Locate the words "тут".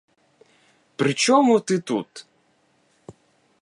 1.79-2.25